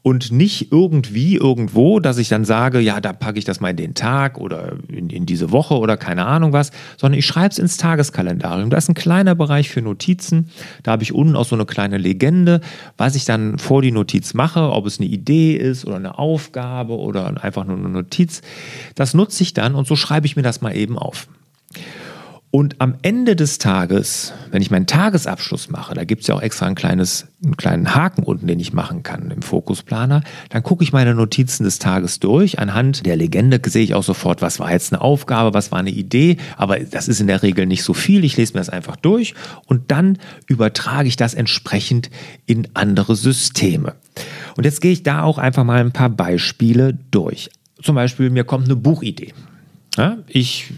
Und 0.05 0.31
nicht 0.31 0.71
irgendwie 0.71 1.35
irgendwo, 1.35 1.99
dass 1.99 2.19
ich 2.19 2.29
dann 2.29 2.45
sage, 2.45 2.79
ja, 2.79 3.01
da 3.01 3.11
packe 3.11 3.39
ich 3.39 3.43
das 3.43 3.59
mal 3.59 3.71
in 3.71 3.77
den 3.77 3.95
Tag 3.95 4.37
oder 4.37 4.73
in, 4.87 5.09
in 5.09 5.25
diese 5.25 5.51
Woche 5.51 5.79
oder 5.79 5.97
keine 5.97 6.27
Ahnung 6.27 6.53
was, 6.53 6.69
sondern 6.95 7.17
ich 7.17 7.25
schreibe 7.25 7.49
es 7.49 7.57
ins 7.57 7.77
Tageskalendarium. 7.77 8.69
Da 8.69 8.77
ist 8.77 8.87
ein 8.87 8.93
kleiner 8.93 9.33
Bereich 9.33 9.69
für 9.69 9.81
Notizen. 9.81 10.51
Da 10.83 10.91
habe 10.91 11.01
ich 11.01 11.11
unten 11.11 11.35
auch 11.35 11.45
so 11.45 11.55
eine 11.55 11.65
kleine 11.65 11.97
Legende, 11.97 12.61
was 12.97 13.15
ich 13.15 13.25
dann 13.25 13.57
vor 13.57 13.81
die 13.81 13.91
Notiz 13.91 14.35
mache, 14.35 14.69
ob 14.69 14.85
es 14.85 14.99
eine 14.99 15.09
Idee 15.09 15.55
ist 15.55 15.85
oder 15.85 15.95
eine 15.95 16.19
Aufgabe 16.19 16.99
oder 16.99 17.43
einfach 17.43 17.65
nur 17.65 17.75
eine 17.75 17.89
Notiz. 17.89 18.43
Das 18.93 19.15
nutze 19.15 19.41
ich 19.41 19.55
dann 19.55 19.73
und 19.73 19.87
so 19.87 19.95
schreibe 19.95 20.27
ich 20.27 20.35
mir 20.35 20.43
das 20.43 20.61
mal 20.61 20.75
eben 20.75 20.99
auf. 20.99 21.27
Und 22.55 22.79
am 22.79 22.95
Ende 23.01 23.35
des 23.35 23.57
Tages, 23.57 24.31
wenn 24.49 24.61
ich 24.61 24.71
meinen 24.71 24.87
Tagesabschluss 24.87 25.69
mache, 25.69 25.93
da 25.93 26.05
gibt 26.05 26.21
es 26.21 26.27
ja 26.27 26.35
auch 26.35 26.41
extra 26.41 26.67
ein 26.67 26.75
kleines, 26.75 27.27
einen 27.43 27.57
kleinen 27.57 27.95
Haken 27.95 28.23
unten, 28.23 28.47
den 28.47 28.61
ich 28.61 28.71
machen 28.71 29.03
kann 29.03 29.29
im 29.29 29.41
Fokusplaner, 29.41 30.23
dann 30.51 30.63
gucke 30.63 30.81
ich 30.81 30.93
meine 30.93 31.13
Notizen 31.15 31.65
des 31.65 31.79
Tages 31.79 32.21
durch. 32.21 32.57
Anhand 32.57 33.05
der 33.05 33.17
Legende 33.17 33.59
sehe 33.65 33.83
ich 33.83 33.93
auch 33.93 34.03
sofort, 34.03 34.41
was 34.41 34.61
war 34.61 34.71
jetzt 34.71 34.93
eine 34.93 35.01
Aufgabe, 35.01 35.53
was 35.53 35.73
war 35.73 35.79
eine 35.79 35.89
Idee. 35.89 36.37
Aber 36.55 36.79
das 36.79 37.09
ist 37.09 37.19
in 37.19 37.27
der 37.27 37.43
Regel 37.43 37.65
nicht 37.65 37.83
so 37.83 37.93
viel. 37.93 38.23
Ich 38.23 38.37
lese 38.37 38.53
mir 38.53 38.61
das 38.61 38.69
einfach 38.69 38.95
durch 38.95 39.33
und 39.65 39.91
dann 39.91 40.17
übertrage 40.47 41.09
ich 41.09 41.17
das 41.17 41.33
entsprechend 41.33 42.09
in 42.45 42.69
andere 42.73 43.17
Systeme. 43.17 43.95
Und 44.55 44.63
jetzt 44.63 44.79
gehe 44.79 44.93
ich 44.93 45.03
da 45.03 45.23
auch 45.23 45.39
einfach 45.39 45.65
mal 45.65 45.81
ein 45.81 45.91
paar 45.91 46.09
Beispiele 46.09 46.97
durch. 47.11 47.49
Zum 47.83 47.95
Beispiel, 47.95 48.29
mir 48.29 48.45
kommt 48.45 48.63
eine 48.63 48.77
Buchidee. 48.77 49.33
Ja, 49.97 50.17
ich 50.27 50.73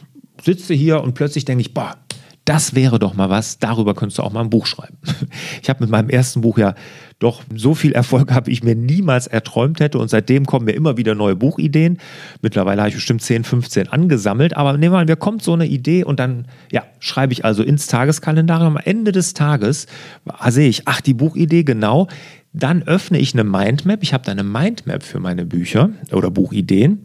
sitze 0.47 0.73
hier 0.73 1.03
und 1.03 1.13
plötzlich 1.13 1.43
denke 1.43 1.59
ich, 1.59 1.73
boah, 1.73 1.97
das 2.45 2.73
wäre 2.73 2.99
doch 2.99 3.13
mal 3.13 3.29
was, 3.29 3.59
darüber 3.59 3.93
könntest 3.93 4.19
du 4.19 4.23
auch 4.23 4.31
mal 4.31 4.39
ein 4.39 4.49
Buch 4.49 4.65
schreiben. 4.65 4.97
Ich 5.61 5.69
habe 5.69 5.83
mit 5.83 5.89
meinem 5.89 6.09
ersten 6.09 6.39
Buch 6.39 6.57
ja 6.57 6.75
doch 7.19 7.43
so 7.53 7.75
viel 7.75 7.91
Erfolg 7.91 8.31
wie 8.45 8.51
ich 8.51 8.63
mir 8.63 8.75
niemals 8.75 9.27
erträumt 9.27 9.81
hätte 9.81 9.97
und 9.97 10.07
seitdem 10.09 10.45
kommen 10.45 10.63
mir 10.63 10.71
immer 10.71 10.95
wieder 10.95 11.13
neue 11.13 11.35
Buchideen. 11.35 11.97
Mittlerweile 12.41 12.81
habe 12.81 12.89
ich 12.89 12.95
bestimmt 12.95 13.21
10, 13.21 13.43
15 13.43 13.89
angesammelt, 13.89 14.55
aber 14.55 14.71
nehmen 14.73 14.93
wir 14.93 14.99
mal, 14.99 15.05
mir 15.05 15.17
kommt 15.17 15.43
so 15.43 15.51
eine 15.51 15.65
Idee 15.65 16.05
und 16.05 16.21
dann 16.21 16.47
ja, 16.71 16.83
schreibe 16.99 17.33
ich 17.33 17.43
also 17.43 17.63
ins 17.63 17.87
Tageskalendarium. 17.87 18.77
Am 18.77 18.81
Ende 18.81 19.11
des 19.11 19.33
Tages 19.33 19.87
sehe 20.47 20.69
ich, 20.69 20.83
ach, 20.87 21.01
die 21.01 21.15
Buchidee 21.15 21.63
genau. 21.63 22.07
Dann 22.53 22.83
öffne 22.83 23.19
ich 23.19 23.33
eine 23.33 23.43
Mindmap. 23.43 24.01
Ich 24.03 24.13
habe 24.13 24.23
da 24.23 24.31
eine 24.31 24.43
Mindmap 24.43 25.03
für 25.03 25.19
meine 25.19 25.45
Bücher 25.45 25.89
oder 26.13 26.31
Buchideen 26.31 27.03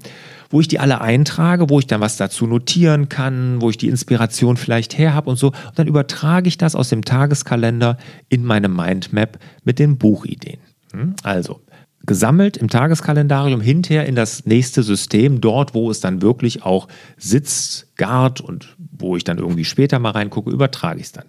wo 0.52 0.60
ich 0.60 0.68
die 0.68 0.78
alle 0.78 1.00
eintrage, 1.00 1.68
wo 1.68 1.80
ich 1.80 1.88
dann 1.88 2.00
was 2.00 2.16
dazu 2.16 2.46
notieren 2.46 3.08
kann, 3.08 3.60
wo 3.60 3.70
ich 3.70 3.78
die 3.78 3.88
Inspiration 3.88 4.56
vielleicht 4.56 4.96
her 4.96 5.14
habe 5.14 5.28
und 5.30 5.36
so. 5.36 5.48
Und 5.48 5.56
dann 5.74 5.88
übertrage 5.88 6.46
ich 6.46 6.58
das 6.58 6.76
aus 6.76 6.90
dem 6.90 7.04
Tageskalender 7.04 7.96
in 8.28 8.44
meine 8.44 8.68
Mindmap 8.68 9.38
mit 9.64 9.80
den 9.80 9.98
Buchideen. 9.98 10.60
Hm? 10.92 11.14
Also, 11.24 11.60
gesammelt 12.06 12.56
im 12.56 12.68
Tageskalendarium 12.68 13.60
hinterher 13.60 14.06
in 14.06 14.14
das 14.14 14.46
nächste 14.46 14.82
System, 14.82 15.40
dort, 15.40 15.74
wo 15.74 15.90
es 15.90 16.00
dann 16.00 16.22
wirklich 16.22 16.64
auch 16.64 16.88
sitzt, 17.16 17.96
gart 17.96 18.40
und 18.40 18.76
wo 18.78 19.16
ich 19.16 19.24
dann 19.24 19.38
irgendwie 19.38 19.64
später 19.64 19.98
mal 19.98 20.10
reingucke, 20.10 20.50
übertrage 20.50 20.98
ich 20.98 21.06
es 21.06 21.12
dann. 21.12 21.26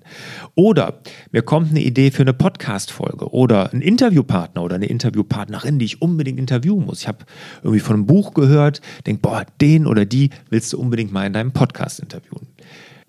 Oder 0.55 0.99
mir 1.31 1.41
kommt 1.41 1.69
eine 1.69 1.81
Idee 1.81 2.11
für 2.11 2.23
eine 2.23 2.33
Podcast-Folge 2.33 3.31
oder 3.31 3.71
ein 3.73 3.81
Interviewpartner 3.81 4.63
oder 4.63 4.75
eine 4.75 4.87
Interviewpartnerin, 4.87 5.79
die 5.79 5.85
ich 5.85 6.01
unbedingt 6.01 6.39
interviewen 6.39 6.85
muss. 6.85 7.01
Ich 7.01 7.07
habe 7.07 7.25
irgendwie 7.61 7.79
von 7.79 7.95
einem 7.95 8.05
Buch 8.05 8.33
gehört, 8.33 8.81
denke, 9.05 9.21
boah, 9.21 9.45
den 9.61 9.85
oder 9.85 10.05
die 10.05 10.29
willst 10.49 10.73
du 10.73 10.79
unbedingt 10.79 11.11
mal 11.11 11.25
in 11.25 11.33
deinem 11.33 11.51
Podcast 11.51 11.99
interviewen. 11.99 12.47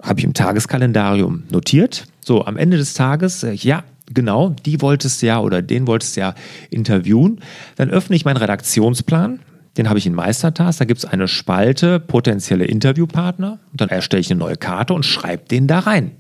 Habe 0.03 0.19
ich 0.19 0.25
im 0.25 0.35
Tageskalendarium 0.35 1.45
notiert. 1.51 2.07
So, 2.21 2.45
am 2.45 2.57
Ende 2.57 2.77
des 2.77 2.95
Tages, 2.95 3.47
ja, 3.63 3.85
genau, 4.13 4.51
die 4.51 4.81
wolltest 4.81 5.23
du 5.23 5.27
ja 5.27 5.41
oder 5.41 5.63
den 5.63 5.87
wolltest 5.87 6.17
du 6.17 6.21
ja 6.21 6.35
interviewen. 6.71 7.41
Dann 7.77 7.91
öffne 7.91 8.17
ich 8.17 8.25
meinen 8.25 8.37
Redaktionsplan. 8.37 9.41
Den 9.77 9.89
habe 9.89 9.99
ich 9.99 10.07
in 10.07 10.15
Meistertask. 10.15 10.79
Da 10.79 10.85
gibt 10.85 10.99
es 10.99 11.05
eine 11.05 11.27
Spalte 11.27 11.99
potenzielle 11.99 12.65
Interviewpartner. 12.65 13.59
Und 13.73 13.81
dann 13.81 13.89
erstelle 13.89 14.21
ich 14.21 14.31
eine 14.31 14.39
neue 14.39 14.57
Karte 14.57 14.95
und 14.95 15.05
schreibe 15.05 15.49
den 15.49 15.67
da 15.67 15.81
rein. 15.81 16.13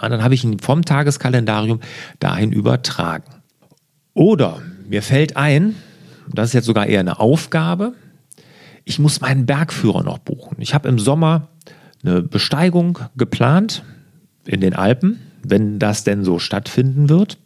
Ja, 0.00 0.08
dann 0.08 0.22
habe 0.22 0.34
ich 0.34 0.44
ihn 0.44 0.58
vom 0.58 0.84
Tageskalendarium 0.84 1.80
dahin 2.18 2.52
übertragen. 2.52 3.24
Oder 4.14 4.60
mir 4.88 5.02
fällt 5.02 5.36
ein, 5.36 5.76
das 6.32 6.48
ist 6.48 6.54
jetzt 6.54 6.66
sogar 6.66 6.86
eher 6.86 7.00
eine 7.00 7.20
Aufgabe, 7.20 7.94
ich 8.84 8.98
muss 8.98 9.20
meinen 9.20 9.44
Bergführer 9.44 10.02
noch 10.02 10.18
buchen. 10.18 10.56
Ich 10.60 10.72
habe 10.72 10.88
im 10.88 10.98
Sommer 10.98 11.48
eine 12.02 12.22
Besteigung 12.22 12.98
geplant 13.16 13.84
in 14.46 14.60
den 14.60 14.74
Alpen 14.74 15.20
wenn 15.42 15.78
das 15.78 16.04
denn 16.04 16.24
so 16.24 16.38
stattfinden 16.38 17.08
wird. 17.08 17.38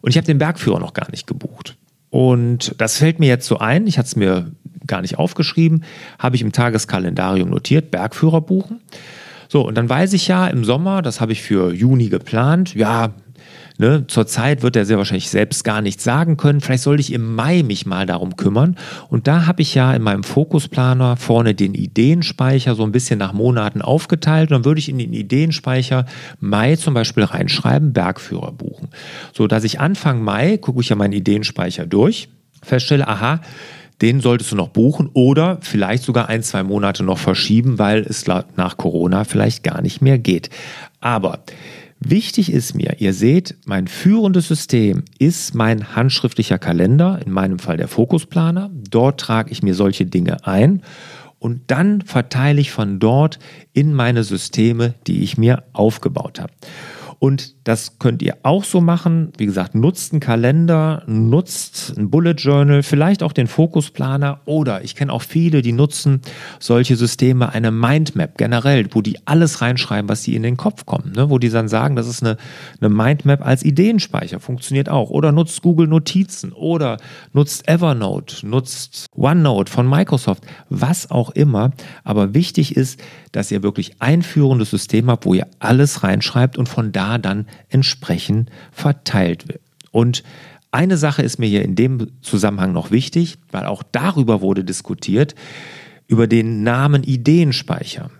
Und 0.00 0.10
ich 0.10 0.16
habe 0.16 0.26
den 0.26 0.38
Bergführer 0.38 0.78
noch 0.78 0.94
gar 0.94 1.10
nicht 1.10 1.26
gebucht. 1.26 1.76
Und 2.10 2.74
das 2.78 2.98
fällt 2.98 3.18
mir 3.18 3.28
jetzt 3.28 3.46
so 3.46 3.58
ein, 3.58 3.86
ich 3.86 3.98
hatte 3.98 4.06
es 4.06 4.16
mir 4.16 4.52
gar 4.86 5.02
nicht 5.02 5.18
aufgeschrieben, 5.18 5.84
habe 6.18 6.36
ich 6.36 6.42
im 6.42 6.52
Tageskalendarium 6.52 7.50
notiert, 7.50 7.90
Bergführer 7.90 8.40
buchen. 8.40 8.80
So, 9.48 9.66
und 9.66 9.76
dann 9.76 9.88
weiß 9.88 10.12
ich 10.12 10.28
ja 10.28 10.46
im 10.46 10.64
Sommer, 10.64 11.02
das 11.02 11.20
habe 11.20 11.32
ich 11.32 11.42
für 11.42 11.72
Juni 11.72 12.08
geplant, 12.08 12.74
ja, 12.74 13.14
Ne? 13.78 14.04
Zurzeit 14.06 14.62
wird 14.62 14.76
er 14.76 14.86
sehr 14.86 14.96
wahrscheinlich 14.96 15.28
selbst 15.28 15.64
gar 15.64 15.82
nichts 15.82 16.02
sagen 16.04 16.36
können. 16.36 16.60
Vielleicht 16.60 16.82
sollte 16.82 17.00
ich 17.00 17.12
im 17.12 17.34
Mai 17.34 17.62
mich 17.62 17.84
mal 17.84 18.06
darum 18.06 18.36
kümmern. 18.36 18.76
Und 19.08 19.26
da 19.26 19.46
habe 19.46 19.62
ich 19.62 19.74
ja 19.74 19.92
in 19.92 20.02
meinem 20.02 20.24
Fokusplaner 20.24 21.16
vorne 21.16 21.54
den 21.54 21.74
Ideenspeicher 21.74 22.74
so 22.74 22.84
ein 22.84 22.92
bisschen 22.92 23.18
nach 23.18 23.32
Monaten 23.32 23.82
aufgeteilt. 23.82 24.50
Und 24.50 24.54
dann 24.54 24.64
würde 24.64 24.78
ich 24.78 24.88
in 24.88 24.98
den 24.98 25.12
Ideenspeicher 25.12 26.06
Mai 26.40 26.76
zum 26.76 26.94
Beispiel 26.94 27.24
reinschreiben, 27.24 27.92
Bergführer 27.92 28.52
buchen. 28.52 28.88
So 29.32 29.46
dass 29.46 29.64
ich 29.64 29.80
Anfang 29.80 30.22
Mai 30.22 30.56
gucke 30.56 30.80
ich 30.80 30.88
ja 30.88 30.96
meinen 30.96 31.12
Ideenspeicher 31.12 31.86
durch, 31.86 32.28
feststelle, 32.62 33.06
aha, 33.06 33.40
den 34.02 34.20
solltest 34.20 34.52
du 34.52 34.56
noch 34.56 34.68
buchen 34.68 35.08
oder 35.14 35.58
vielleicht 35.62 36.02
sogar 36.02 36.28
ein, 36.28 36.42
zwei 36.42 36.62
Monate 36.62 37.02
noch 37.02 37.18
verschieben, 37.18 37.78
weil 37.78 38.00
es 38.00 38.26
nach 38.26 38.76
Corona 38.76 39.24
vielleicht 39.24 39.62
gar 39.62 39.80
nicht 39.80 40.02
mehr 40.02 40.18
geht. 40.18 40.50
Aber 41.00 41.40
Wichtig 41.98 42.52
ist 42.52 42.74
mir, 42.74 42.96
ihr 42.98 43.14
seht, 43.14 43.56
mein 43.64 43.88
führendes 43.88 44.48
System 44.48 45.04
ist 45.18 45.54
mein 45.54 45.96
handschriftlicher 45.96 46.58
Kalender, 46.58 47.20
in 47.24 47.32
meinem 47.32 47.58
Fall 47.58 47.78
der 47.78 47.88
Fokusplaner. 47.88 48.70
Dort 48.90 49.20
trage 49.20 49.50
ich 49.50 49.62
mir 49.62 49.74
solche 49.74 50.04
Dinge 50.04 50.46
ein 50.46 50.82
und 51.38 51.62
dann 51.68 52.02
verteile 52.02 52.60
ich 52.60 52.70
von 52.70 52.98
dort 52.98 53.38
in 53.72 53.94
meine 53.94 54.24
Systeme, 54.24 54.94
die 55.06 55.22
ich 55.22 55.38
mir 55.38 55.64
aufgebaut 55.72 56.40
habe. 56.40 56.52
Und 57.26 57.56
das 57.64 57.98
könnt 57.98 58.22
ihr 58.22 58.36
auch 58.44 58.62
so 58.62 58.80
machen. 58.80 59.32
Wie 59.36 59.46
gesagt, 59.46 59.74
nutzt 59.74 60.12
einen 60.12 60.20
Kalender, 60.20 61.02
nutzt 61.08 61.92
ein 61.98 62.08
Bullet 62.08 62.34
Journal, 62.34 62.84
vielleicht 62.84 63.24
auch 63.24 63.32
den 63.32 63.48
Fokusplaner 63.48 64.42
oder 64.44 64.84
ich 64.84 64.94
kenne 64.94 65.12
auch 65.12 65.22
viele, 65.22 65.60
die 65.60 65.72
nutzen 65.72 66.20
solche 66.60 66.94
Systeme, 66.94 67.52
eine 67.52 67.72
Mindmap 67.72 68.38
generell, 68.38 68.86
wo 68.92 69.02
die 69.02 69.18
alles 69.26 69.60
reinschreiben, 69.60 70.08
was 70.08 70.22
sie 70.22 70.36
in 70.36 70.44
den 70.44 70.56
Kopf 70.56 70.86
kommt, 70.86 71.16
ne? 71.16 71.28
wo 71.28 71.40
die 71.40 71.48
dann 71.48 71.66
sagen, 71.66 71.96
das 71.96 72.06
ist 72.06 72.22
eine, 72.22 72.36
eine 72.80 72.90
Mindmap 72.90 73.44
als 73.44 73.64
Ideenspeicher, 73.64 74.38
funktioniert 74.38 74.88
auch. 74.88 75.10
Oder 75.10 75.32
nutzt 75.32 75.60
Google 75.62 75.88
Notizen 75.88 76.52
oder 76.52 76.98
nutzt 77.32 77.66
Evernote, 77.66 78.46
nutzt 78.46 79.06
OneNote 79.16 79.72
von 79.72 79.90
Microsoft, 79.90 80.44
was 80.68 81.10
auch 81.10 81.30
immer. 81.30 81.72
Aber 82.04 82.34
wichtig 82.34 82.76
ist, 82.76 83.00
dass 83.32 83.50
ihr 83.50 83.64
wirklich 83.64 84.00
einführendes 84.00 84.70
System 84.70 85.10
habt, 85.10 85.26
wo 85.26 85.34
ihr 85.34 85.48
alles 85.58 86.04
reinschreibt 86.04 86.56
und 86.56 86.68
von 86.68 86.92
da 86.92 87.15
dann 87.18 87.46
entsprechend 87.68 88.50
verteilt 88.72 89.48
wird. 89.48 89.60
Und 89.90 90.22
eine 90.70 90.96
Sache 90.96 91.22
ist 91.22 91.38
mir 91.38 91.46
hier 91.46 91.64
in 91.64 91.74
dem 91.74 92.08
Zusammenhang 92.20 92.72
noch 92.72 92.90
wichtig, 92.90 93.38
weil 93.50 93.64
auch 93.66 93.82
darüber 93.82 94.40
wurde 94.40 94.64
diskutiert, 94.64 95.34
über 96.06 96.26
den 96.26 96.62
Namen 96.62 97.02
Ideenspeicher. 97.02 98.10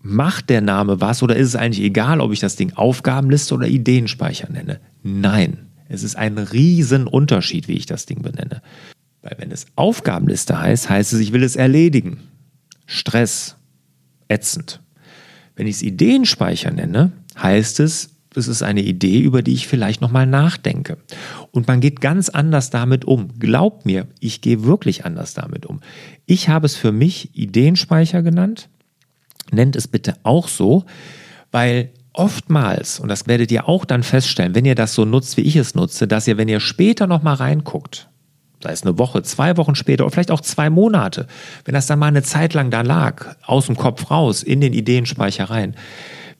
Macht 0.00 0.50
der 0.50 0.60
Name 0.60 1.00
was 1.00 1.22
oder 1.22 1.36
ist 1.36 1.48
es 1.48 1.56
eigentlich 1.56 1.84
egal, 1.84 2.20
ob 2.20 2.32
ich 2.32 2.40
das 2.40 2.56
Ding 2.56 2.72
Aufgabenliste 2.74 3.54
oder 3.54 3.68
Ideenspeicher 3.68 4.50
nenne? 4.50 4.80
Nein, 5.02 5.68
es 5.88 6.02
ist 6.02 6.16
ein 6.16 6.38
Riesenunterschied, 6.38 7.68
wie 7.68 7.74
ich 7.74 7.86
das 7.86 8.06
Ding 8.06 8.22
benenne. 8.22 8.62
Weil 9.22 9.36
wenn 9.38 9.52
es 9.52 9.66
Aufgabenliste 9.76 10.60
heißt, 10.60 10.90
heißt 10.90 11.12
es, 11.12 11.20
ich 11.20 11.32
will 11.32 11.44
es 11.44 11.54
erledigen. 11.54 12.18
Stress, 12.86 13.56
ätzend. 14.26 14.80
Wenn 15.54 15.66
ich 15.66 15.76
es 15.76 15.82
Ideenspeicher 15.82 16.72
nenne, 16.72 17.12
heißt 17.40 17.78
es, 17.80 18.10
es 18.36 18.48
ist 18.48 18.62
eine 18.62 18.82
Idee, 18.82 19.20
über 19.20 19.42
die 19.42 19.52
ich 19.52 19.66
vielleicht 19.66 20.00
nochmal 20.00 20.26
nachdenke. 20.26 20.98
Und 21.50 21.68
man 21.68 21.80
geht 21.80 22.00
ganz 22.00 22.28
anders 22.28 22.70
damit 22.70 23.04
um. 23.04 23.38
Glaubt 23.38 23.84
mir, 23.86 24.06
ich 24.20 24.40
gehe 24.40 24.64
wirklich 24.64 25.04
anders 25.04 25.34
damit 25.34 25.66
um. 25.66 25.80
Ich 26.26 26.48
habe 26.48 26.66
es 26.66 26.76
für 26.76 26.92
mich 26.92 27.36
Ideenspeicher 27.36 28.22
genannt. 28.22 28.68
Nennt 29.50 29.76
es 29.76 29.86
bitte 29.86 30.14
auch 30.22 30.48
so, 30.48 30.84
weil 31.50 31.90
oftmals, 32.14 33.00
und 33.00 33.08
das 33.08 33.26
werdet 33.26 33.50
ihr 33.52 33.68
auch 33.68 33.84
dann 33.84 34.02
feststellen, 34.02 34.54
wenn 34.54 34.64
ihr 34.64 34.74
das 34.74 34.94
so 34.94 35.04
nutzt, 35.04 35.36
wie 35.36 35.42
ich 35.42 35.56
es 35.56 35.74
nutze, 35.74 36.06
dass 36.06 36.26
ihr, 36.26 36.38
wenn 36.38 36.48
ihr 36.48 36.60
später 36.60 37.06
nochmal 37.06 37.34
reinguckt, 37.34 38.08
sei 38.62 38.72
es 38.72 38.82
eine 38.82 38.98
Woche, 38.98 39.22
zwei 39.22 39.56
Wochen 39.56 39.74
später 39.74 40.04
oder 40.04 40.12
vielleicht 40.12 40.30
auch 40.30 40.40
zwei 40.40 40.70
Monate, 40.70 41.26
wenn 41.64 41.74
das 41.74 41.86
dann 41.86 41.98
mal 41.98 42.06
eine 42.06 42.22
Zeit 42.22 42.54
lang 42.54 42.70
da 42.70 42.82
lag, 42.82 43.36
aus 43.44 43.66
dem 43.66 43.76
Kopf 43.76 44.10
raus, 44.10 44.42
in 44.42 44.60
den 44.60 44.72
Ideenspeicher 44.72 45.44
rein, 45.44 45.74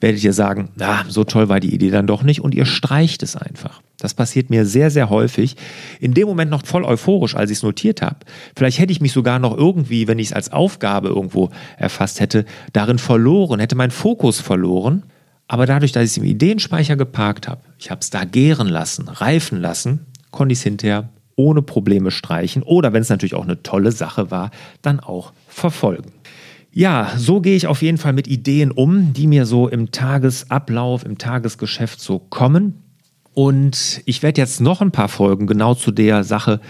werdet 0.03 0.21
ihr 0.21 0.33
sagen, 0.33 0.67
na, 0.75 1.05
so 1.07 1.23
toll 1.23 1.47
war 1.47 1.61
die 1.61 1.73
Idee 1.73 1.89
dann 1.89 2.07
doch 2.07 2.23
nicht 2.23 2.41
und 2.41 2.53
ihr 2.53 2.65
streicht 2.65 3.23
es 3.23 3.37
einfach. 3.37 3.81
Das 3.97 4.13
passiert 4.13 4.49
mir 4.49 4.65
sehr, 4.65 4.91
sehr 4.91 5.09
häufig. 5.09 5.55
In 6.01 6.13
dem 6.13 6.27
Moment 6.27 6.51
noch 6.51 6.65
voll 6.65 6.83
euphorisch, 6.83 7.37
als 7.37 7.49
ich 7.49 7.59
es 7.59 7.63
notiert 7.63 8.01
habe. 8.01 8.17
Vielleicht 8.53 8.79
hätte 8.79 8.91
ich 8.91 8.99
mich 8.99 9.13
sogar 9.13 9.39
noch 9.39 9.57
irgendwie, 9.57 10.09
wenn 10.09 10.19
ich 10.19 10.27
es 10.27 10.33
als 10.33 10.51
Aufgabe 10.51 11.07
irgendwo 11.07 11.51
erfasst 11.77 12.19
hätte, 12.19 12.43
darin 12.73 12.99
verloren, 12.99 13.61
hätte 13.61 13.77
meinen 13.77 13.91
Fokus 13.91 14.41
verloren. 14.41 15.03
Aber 15.47 15.65
dadurch, 15.65 15.93
dass 15.93 16.03
ich 16.03 16.11
es 16.11 16.17
im 16.17 16.25
Ideenspeicher 16.25 16.97
geparkt 16.97 17.47
habe, 17.47 17.61
ich 17.79 17.89
habe 17.89 18.01
es 18.01 18.09
da 18.09 18.25
gären 18.25 18.67
lassen, 18.67 19.07
reifen 19.07 19.61
lassen, 19.61 20.05
konnte 20.31 20.51
ich 20.51 20.59
es 20.59 20.63
hinterher 20.63 21.07
ohne 21.37 21.61
Probleme 21.61 22.11
streichen 22.11 22.61
oder 22.61 22.91
wenn 22.91 23.01
es 23.01 23.09
natürlich 23.09 23.35
auch 23.35 23.43
eine 23.43 23.63
tolle 23.63 23.93
Sache 23.93 24.31
war, 24.31 24.51
dann 24.81 24.99
auch 24.99 25.31
verfolgen. 25.47 26.11
Ja, 26.75 27.13
so 27.17 27.39
gehe 27.39 27.55
ich 27.55 27.67
auf 27.67 27.83
jeden 27.83 27.99
Fall 27.99 28.13
mit 28.13 28.27
Ideen 28.27 28.71
um, 28.71 29.13
die 29.13 29.27
mir 29.27 29.45
so 29.45 29.67
im 29.67 29.91
Tagesablauf, 29.91 31.05
im 31.05 31.19
Tagesgeschäft 31.19 31.99
so 31.99 32.17
kommen. 32.17 32.81
Und 33.35 34.01
ich 34.05 34.23
werde 34.23 34.41
jetzt 34.41 34.59
noch 34.59 34.81
ein 34.81 34.91
paar 34.91 35.07
Folgen 35.07 35.45
genau 35.45 35.75
zu 35.75 35.91
der 35.91 36.23
Sache 36.23 36.61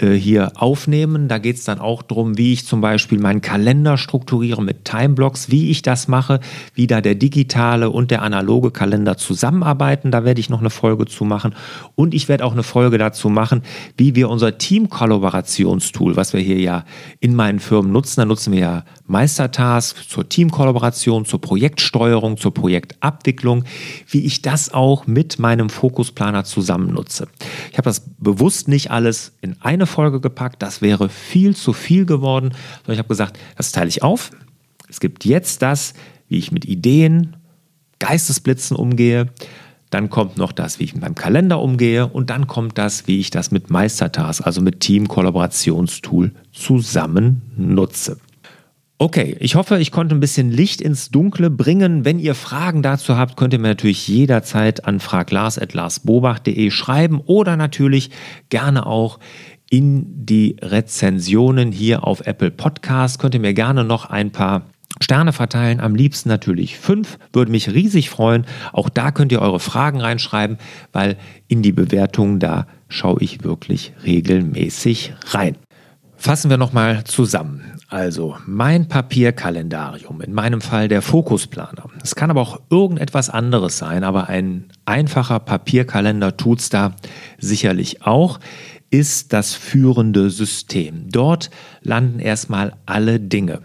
hier 0.00 0.52
aufnehmen. 0.54 1.26
Da 1.26 1.38
geht 1.38 1.56
es 1.56 1.64
dann 1.64 1.80
auch 1.80 2.02
darum, 2.02 2.38
wie 2.38 2.52
ich 2.52 2.66
zum 2.66 2.80
Beispiel 2.80 3.18
meinen 3.18 3.40
Kalender 3.40 3.98
strukturiere 3.98 4.62
mit 4.62 4.84
Timeblocks, 4.84 5.50
wie 5.50 5.70
ich 5.70 5.82
das 5.82 6.06
mache, 6.06 6.38
wie 6.74 6.86
da 6.86 7.00
der 7.00 7.16
digitale 7.16 7.90
und 7.90 8.12
der 8.12 8.22
analoge 8.22 8.70
Kalender 8.70 9.16
zusammenarbeiten. 9.16 10.12
Da 10.12 10.24
werde 10.24 10.40
ich 10.40 10.50
noch 10.50 10.60
eine 10.60 10.70
Folge 10.70 11.06
zu 11.06 11.24
machen. 11.24 11.54
Und 11.96 12.14
ich 12.14 12.28
werde 12.28 12.44
auch 12.44 12.52
eine 12.52 12.62
Folge 12.62 12.96
dazu 12.98 13.28
machen, 13.28 13.62
wie 13.96 14.14
wir 14.14 14.28
unser 14.28 14.56
Team-Kollaborationstool, 14.56 16.14
was 16.14 16.32
wir 16.32 16.40
hier 16.40 16.60
ja 16.60 16.84
in 17.18 17.34
meinen 17.34 17.58
Firmen 17.58 17.90
nutzen, 17.90 18.20
da 18.20 18.24
nutzen 18.24 18.52
wir 18.52 18.60
ja 18.60 18.84
Meistertask 19.08 20.08
zur 20.08 20.28
Teamkollaboration, 20.28 21.24
zur 21.24 21.40
Projektsteuerung, 21.40 22.36
zur 22.36 22.54
Projektabwicklung, 22.54 23.64
wie 24.06 24.24
ich 24.24 24.42
das 24.42 24.72
auch 24.72 25.06
mit 25.06 25.38
meinem 25.38 25.70
Fokusplaner 25.70 26.44
zusammen 26.44 26.92
nutze. 26.92 27.26
Ich 27.72 27.78
habe 27.78 27.86
das 27.86 28.02
bewusst 28.18 28.68
nicht 28.68 28.90
alles 28.90 29.32
in 29.40 29.56
eine 29.60 29.87
Folge 29.88 30.20
gepackt, 30.20 30.62
das 30.62 30.82
wäre 30.82 31.08
viel 31.08 31.56
zu 31.56 31.72
viel 31.72 32.06
geworden, 32.06 32.50
sondern 32.78 32.94
ich 32.94 32.98
habe 32.98 33.08
gesagt, 33.08 33.38
das 33.56 33.72
teile 33.72 33.88
ich 33.88 34.02
auf. 34.02 34.30
Es 34.88 35.00
gibt 35.00 35.24
jetzt 35.24 35.62
das, 35.62 35.94
wie 36.28 36.38
ich 36.38 36.52
mit 36.52 36.64
Ideen, 36.64 37.36
Geistesblitzen 37.98 38.76
umgehe. 38.76 39.28
Dann 39.90 40.10
kommt 40.10 40.36
noch 40.36 40.52
das, 40.52 40.78
wie 40.78 40.84
ich 40.84 40.94
mit 40.94 41.02
meinem 41.02 41.14
Kalender 41.14 41.60
umgehe. 41.60 42.06
Und 42.06 42.30
dann 42.30 42.46
kommt 42.46 42.78
das, 42.78 43.06
wie 43.06 43.18
ich 43.18 43.30
das 43.30 43.50
mit 43.50 43.70
Meistertask, 43.70 44.46
also 44.46 44.60
mit 44.60 44.80
Team-Kollaborationstool 44.80 46.32
zusammen 46.52 47.42
nutze. 47.56 48.18
Okay, 49.00 49.36
ich 49.38 49.54
hoffe, 49.54 49.78
ich 49.78 49.92
konnte 49.92 50.16
ein 50.16 50.20
bisschen 50.20 50.50
Licht 50.50 50.80
ins 50.80 51.10
Dunkle 51.10 51.50
bringen. 51.50 52.04
Wenn 52.04 52.18
ihr 52.18 52.34
Fragen 52.34 52.82
dazu 52.82 53.16
habt, 53.16 53.36
könnt 53.36 53.52
ihr 53.52 53.60
mir 53.60 53.68
natürlich 53.68 54.08
jederzeit 54.08 54.84
an 54.84 54.98
fraglars.larsbobach.de 54.98 56.70
schreiben 56.72 57.20
oder 57.20 57.56
natürlich 57.56 58.10
gerne 58.48 58.86
auch 58.86 59.20
in 59.70 60.24
die 60.26 60.56
Rezensionen 60.60 61.72
hier 61.72 62.04
auf 62.04 62.26
Apple 62.26 62.50
Podcast. 62.50 63.18
Könnt 63.18 63.34
ihr 63.34 63.40
mir 63.40 63.54
gerne 63.54 63.84
noch 63.84 64.06
ein 64.06 64.32
paar 64.32 64.62
Sterne 65.00 65.32
verteilen, 65.32 65.80
am 65.80 65.94
liebsten 65.94 66.28
natürlich 66.28 66.76
fünf, 66.78 67.18
würde 67.32 67.52
mich 67.52 67.70
riesig 67.72 68.10
freuen. 68.10 68.46
Auch 68.72 68.88
da 68.88 69.12
könnt 69.12 69.30
ihr 69.30 69.40
eure 69.40 69.60
Fragen 69.60 70.00
reinschreiben, 70.00 70.58
weil 70.92 71.16
in 71.46 71.62
die 71.62 71.72
Bewertungen 71.72 72.40
da 72.40 72.66
schaue 72.88 73.20
ich 73.20 73.44
wirklich 73.44 73.92
regelmäßig 74.04 75.14
rein. 75.26 75.56
Fassen 76.16 76.50
wir 76.50 76.56
nochmal 76.56 77.04
zusammen. 77.04 77.62
Also 77.90 78.36
mein 78.44 78.88
Papierkalendarium, 78.88 80.20
in 80.20 80.34
meinem 80.34 80.60
Fall 80.60 80.88
der 80.88 81.00
Fokusplaner. 81.00 81.84
Es 82.02 82.16
kann 82.16 82.30
aber 82.30 82.40
auch 82.40 82.60
irgendetwas 82.68 83.30
anderes 83.30 83.78
sein, 83.78 84.02
aber 84.02 84.28
ein 84.28 84.64
einfacher 84.84 85.38
Papierkalender 85.38 86.36
tut 86.36 86.58
es 86.58 86.70
da 86.70 86.96
sicherlich 87.38 88.02
auch, 88.02 88.40
ist 88.90 89.32
das 89.32 89.54
führende 89.54 90.30
System. 90.30 91.10
Dort 91.10 91.50
landen 91.82 92.20
erstmal 92.20 92.74
alle 92.86 93.20
Dinge. 93.20 93.60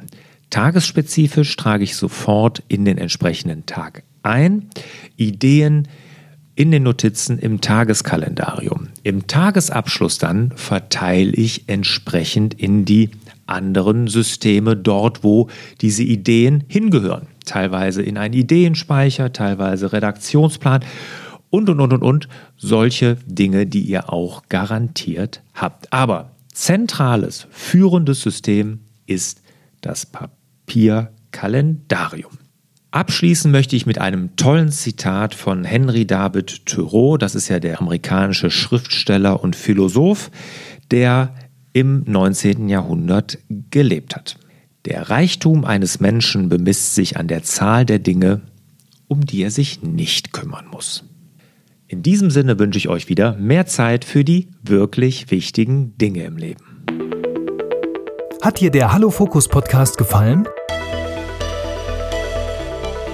Tagesspezifisch 0.50 1.56
trage 1.56 1.84
ich 1.84 1.96
sofort 1.96 2.62
in 2.68 2.86
den 2.86 2.98
entsprechenden 2.98 3.66
Tag 3.66 4.04
ein. 4.22 4.70
Ideen, 5.18 5.88
in 6.56 6.72
den 6.72 6.84
Notizen 6.84 7.40
im 7.40 7.62
Tageskalendarium. 7.62 8.90
Im 9.02 9.26
Tagesabschluss 9.26 10.20
dann 10.20 10.52
verteile 10.56 11.32
ich 11.32 11.68
entsprechend 11.68 12.54
in 12.54 12.86
die 12.86 13.10
anderen 13.48 14.08
Systeme 14.08 14.78
dort, 14.78 15.24
wo 15.24 15.50
diese 15.82 16.04
Ideen 16.04 16.64
hingehören. 16.68 17.28
Teilweise 17.46 18.02
in 18.04 18.18
einen 18.18 18.36
Ideenspeicher, 18.36 19.34
teilweise 19.34 19.92
Redaktionsplan 19.92 20.86
und, 21.54 21.70
und, 21.70 21.80
und, 21.80 21.94
und, 21.94 22.02
und. 22.02 22.28
Solche 22.58 23.18
Dinge, 23.28 23.68
die 23.68 23.82
ihr 23.82 24.12
auch 24.12 24.42
garantiert 24.50 25.44
habt. 25.54 25.94
Aber 25.94 26.32
zentrales, 26.52 27.46
führendes 27.52 28.24
System 28.24 28.80
ist 29.06 29.44
das 29.82 30.08
Papierkalendarium. 30.08 32.40
Abschließen 32.90 33.52
möchte 33.52 33.76
ich 33.76 33.86
mit 33.86 34.00
einem 34.00 34.36
tollen 34.36 34.72
Zitat 34.72 35.36
von 35.36 35.64
Henry 35.64 36.08
David 36.08 36.66
Thoreau. 36.66 37.18
Das 37.18 37.36
ist 37.36 37.50
ja 37.50 37.60
der 37.60 37.80
amerikanische 37.80 38.50
Schriftsteller 38.50 39.44
und 39.44 39.56
Philosoph, 39.56 40.32
der 40.90 41.36
im 41.72 42.04
19. 42.08 42.68
Jahrhundert 42.68 43.38
gelebt 43.70 44.16
hat. 44.16 44.40
Der 44.86 45.12
Reichtum 45.12 45.66
eines 45.66 46.00
Menschen 46.00 46.50
bemisst 46.50 46.96
sich 46.96 47.18
an 47.18 47.28
der 47.28 47.44
Zahl 47.44 47.86
der 47.86 48.00
Dinge, 48.00 48.42
um 49.08 49.24
die 49.24 49.44
er 49.44 49.52
sich 49.52 49.84
nicht 49.84 50.34
kümmern 50.34 50.66
muss. 50.72 51.04
In 51.94 52.02
diesem 52.02 52.32
Sinne 52.32 52.58
wünsche 52.58 52.80
ich 52.80 52.90
euch 52.90 53.08
wieder 53.08 53.36
mehr 53.36 53.68
Zeit 53.68 54.04
für 54.04 54.24
die 54.24 54.50
wirklich 54.64 55.30
wichtigen 55.30 55.96
Dinge 56.00 56.24
im 56.24 56.38
Leben. 56.38 56.84
Hat 58.42 58.60
dir 58.60 58.72
der 58.72 58.92
Hallo 58.92 59.12
Fokus 59.12 59.48
Podcast 59.48 60.00
gefallen? 60.00 60.48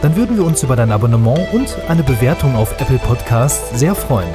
dann 0.01 0.15
würden 0.15 0.37
wir 0.37 0.45
uns 0.45 0.63
über 0.63 0.77
dein 0.77 0.93
Abonnement 0.93 1.53
und 1.53 1.77
eine 1.89 2.03
Bewertung 2.03 2.55
auf 2.55 2.71
Apple 2.79 2.99
Podcasts 2.99 3.77
sehr 3.77 3.93
freuen. 3.95 4.29